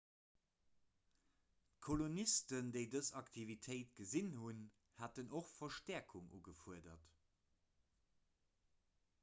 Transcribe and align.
d'kolonisten 1.81 2.71
déi 2.77 2.83
dës 2.95 3.11
aktivitéit 3.21 3.93
gesinn 3.99 4.33
hunn 4.45 4.63
haten 5.03 5.29
och 5.41 5.51
verstäerkung 5.59 6.33
ugefuerdert 6.39 7.13